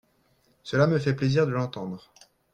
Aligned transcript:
Cela 0.63 0.87
me 0.87 0.97
fait 0.97 1.15
plaisir 1.15 1.45
de 1.45 1.51
l’entendre 1.51 2.11